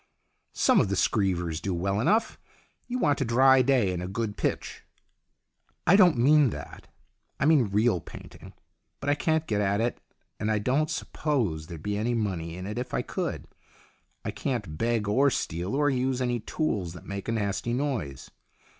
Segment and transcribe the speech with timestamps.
[0.55, 2.39] "Some of the screevers do well enough.
[2.87, 4.83] You want a dry day and a good pitch.""
[5.85, 6.87] I don't mean that.
[7.39, 8.53] I mean real painting.
[8.99, 10.01] But I can't get at it,
[10.39, 13.45] and I don't suppose there'd be any money in it if I could.
[14.25, 18.31] I can't beg, or steal, or use any tools that make a nasty noise.